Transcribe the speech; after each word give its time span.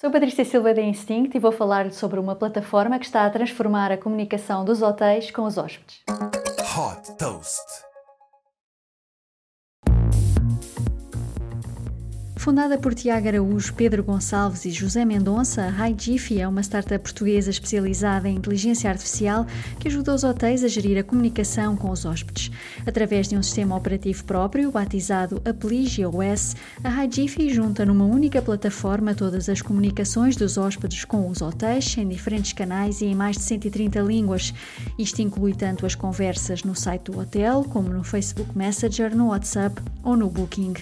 Sou 0.00 0.12
Patrícia 0.12 0.44
Silva 0.44 0.72
da 0.72 0.80
Instinct 0.80 1.36
e 1.36 1.40
vou 1.40 1.50
falar-lhe 1.50 1.90
sobre 1.90 2.20
uma 2.20 2.36
plataforma 2.36 3.00
que 3.00 3.04
está 3.04 3.26
a 3.26 3.30
transformar 3.30 3.90
a 3.90 3.98
comunicação 3.98 4.64
dos 4.64 4.80
hotéis 4.80 5.32
com 5.32 5.42
os 5.42 5.58
hóspedes. 5.58 6.04
Hot 6.08 7.18
Toast. 7.18 7.87
Fundada 12.48 12.78
por 12.78 12.94
Tiago 12.94 13.28
Araújo, 13.28 13.74
Pedro 13.74 14.02
Gonçalves 14.02 14.64
e 14.64 14.70
José 14.70 15.04
Mendonça, 15.04 15.64
a 15.64 15.86
HiGifi 15.90 16.40
é 16.40 16.48
uma 16.48 16.62
startup 16.62 16.98
portuguesa 16.98 17.50
especializada 17.50 18.26
em 18.26 18.36
inteligência 18.36 18.88
artificial 18.88 19.46
que 19.78 19.86
ajuda 19.86 20.14
os 20.14 20.24
hotéis 20.24 20.64
a 20.64 20.68
gerir 20.68 20.96
a 20.98 21.02
comunicação 21.04 21.76
com 21.76 21.90
os 21.90 22.06
hóspedes. 22.06 22.50
Através 22.86 23.28
de 23.28 23.36
um 23.36 23.42
sistema 23.42 23.76
operativo 23.76 24.24
próprio, 24.24 24.72
batizado 24.72 25.42
Appligia 25.44 26.08
OS, 26.08 26.56
a 26.82 26.88
HiGifi 27.04 27.52
junta 27.52 27.84
numa 27.84 28.06
única 28.06 28.40
plataforma 28.40 29.14
todas 29.14 29.50
as 29.50 29.60
comunicações 29.60 30.34
dos 30.34 30.56
hóspedes 30.56 31.04
com 31.04 31.28
os 31.28 31.42
hotéis 31.42 31.98
em 31.98 32.08
diferentes 32.08 32.54
canais 32.54 33.02
e 33.02 33.04
em 33.04 33.14
mais 33.14 33.36
de 33.36 33.42
130 33.42 34.00
línguas. 34.00 34.54
Isto 34.98 35.20
inclui 35.20 35.52
tanto 35.52 35.84
as 35.84 35.94
conversas 35.94 36.64
no 36.64 36.74
site 36.74 37.10
do 37.10 37.18
hotel, 37.20 37.62
como 37.64 37.90
no 37.90 38.02
Facebook 38.02 38.56
Messenger, 38.56 39.14
no 39.14 39.26
WhatsApp 39.26 39.82
ou 40.02 40.16
no 40.16 40.30
Booking. 40.30 40.72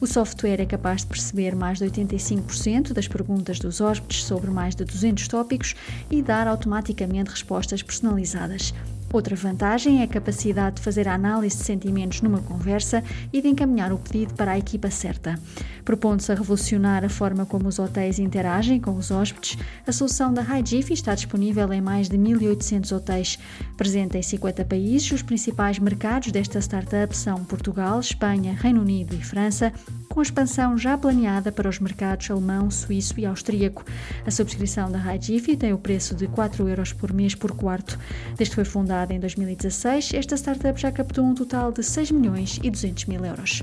O 0.00 0.06
software 0.08 0.60
é 0.60 0.66
capaz 0.66 1.02
de 1.02 1.11
perceber 1.12 1.54
mais 1.54 1.78
de 1.78 1.84
85% 1.84 2.92
das 2.92 3.06
perguntas 3.06 3.58
dos 3.58 3.80
hóspedes 3.80 4.24
sobre 4.24 4.50
mais 4.50 4.74
de 4.74 4.84
200 4.84 5.28
tópicos 5.28 5.76
e 6.10 6.22
dar 6.22 6.48
automaticamente 6.48 7.30
respostas 7.30 7.82
personalizadas. 7.82 8.72
Outra 9.12 9.36
vantagem 9.36 10.00
é 10.00 10.04
a 10.04 10.08
capacidade 10.08 10.76
de 10.76 10.82
fazer 10.82 11.06
a 11.06 11.12
análise 11.12 11.58
de 11.58 11.64
sentimentos 11.64 12.22
numa 12.22 12.40
conversa 12.40 13.04
e 13.30 13.42
de 13.42 13.48
encaminhar 13.48 13.92
o 13.92 13.98
pedido 13.98 14.32
para 14.32 14.52
a 14.52 14.58
equipa 14.58 14.90
certa. 14.90 15.38
Propondo-se 15.84 16.30
a 16.30 16.34
revolucionar 16.34 17.04
a 17.04 17.08
forma 17.08 17.44
como 17.44 17.68
os 17.68 17.78
hotéis 17.78 18.18
interagem 18.18 18.80
com 18.80 18.96
os 18.96 19.10
hóspedes, 19.10 19.58
a 19.86 19.92
solução 19.92 20.32
da 20.32 20.42
HiGifi 20.42 20.92
está 20.92 21.14
disponível 21.14 21.72
em 21.72 21.80
mais 21.80 22.08
de 22.08 22.16
1.800 22.16 22.96
hotéis. 22.96 23.38
Presente 23.76 24.16
em 24.16 24.22
50 24.22 24.64
países, 24.64 25.10
os 25.10 25.22
principais 25.22 25.78
mercados 25.78 26.30
desta 26.30 26.60
startup 26.60 27.16
são 27.16 27.44
Portugal, 27.44 27.98
Espanha, 28.00 28.54
Reino 28.54 28.80
Unido 28.80 29.14
e 29.14 29.24
França, 29.24 29.72
com 30.08 30.20
a 30.20 30.22
expansão 30.22 30.76
já 30.78 30.96
planeada 30.96 31.50
para 31.50 31.68
os 31.68 31.78
mercados 31.78 32.30
alemão, 32.30 32.70
suíço 32.70 33.18
e 33.18 33.26
austríaco. 33.26 33.84
A 34.26 34.30
subscrição 34.30 34.90
da 34.90 34.98
HiGifi 34.98 35.56
tem 35.56 35.72
o 35.72 35.78
preço 35.78 36.14
de 36.14 36.28
4 36.28 36.68
euros 36.68 36.92
por 36.92 37.12
mês 37.12 37.34
por 37.34 37.52
quarto. 37.52 37.98
Desde 38.36 38.50
que 38.50 38.54
foi 38.56 38.64
fundada 38.64 39.12
em 39.12 39.20
2016, 39.20 40.14
esta 40.14 40.36
startup 40.36 40.80
já 40.80 40.92
captou 40.92 41.24
um 41.24 41.34
total 41.34 41.72
de 41.72 41.82
6 41.82 42.10
milhões 42.10 42.60
e 42.62 42.70
200 42.70 43.06
mil 43.06 43.24
euros. 43.24 43.62